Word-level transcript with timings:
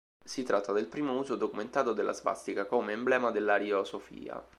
Si 0.25 0.41
tratta 0.41 0.71
del 0.71 0.87
primo 0.87 1.15
uso 1.15 1.35
documentato 1.35 1.93
della 1.93 2.13
svastica 2.13 2.65
come 2.65 2.93
emblema 2.93 3.29
dell'ariosofia. 3.29 4.43